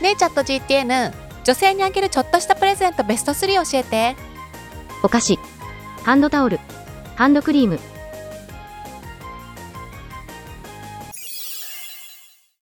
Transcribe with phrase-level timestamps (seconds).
[0.00, 1.12] ねえチャット GTN
[1.44, 4.16] 女性にあげるちょっとしたプレゼントベスト3教えて。
[5.02, 5.38] お菓子、
[6.04, 6.60] ハンドタオル、
[7.16, 7.78] ハンドクリーム、